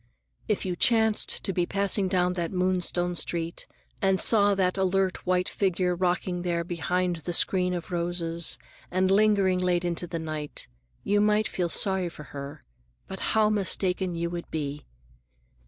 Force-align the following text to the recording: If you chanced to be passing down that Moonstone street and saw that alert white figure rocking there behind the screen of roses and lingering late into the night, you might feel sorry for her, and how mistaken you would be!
If 0.47 0.65
you 0.65 0.75
chanced 0.75 1.43
to 1.43 1.53
be 1.53 1.67
passing 1.67 2.07
down 2.07 2.33
that 2.33 2.51
Moonstone 2.51 3.13
street 3.13 3.67
and 4.01 4.19
saw 4.19 4.55
that 4.55 4.75
alert 4.75 5.27
white 5.27 5.47
figure 5.47 5.93
rocking 5.93 6.41
there 6.41 6.63
behind 6.63 7.17
the 7.17 7.33
screen 7.33 7.71
of 7.75 7.91
roses 7.91 8.57
and 8.89 9.11
lingering 9.11 9.59
late 9.59 9.85
into 9.85 10.07
the 10.07 10.17
night, 10.17 10.67
you 11.03 11.21
might 11.21 11.47
feel 11.47 11.69
sorry 11.69 12.09
for 12.09 12.23
her, 12.33 12.63
and 13.09 13.19
how 13.19 13.51
mistaken 13.51 14.15
you 14.15 14.31
would 14.31 14.49
be! 14.49 14.87